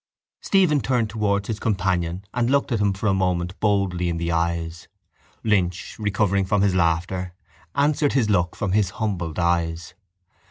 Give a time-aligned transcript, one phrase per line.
[0.41, 4.31] Stephen turned towards his companion and looked at him for a moment boldly in the
[4.31, 4.87] eyes.
[5.43, 7.35] Lynch, recovering from his laughter,
[7.75, 9.93] answered his look from his humbled eyes.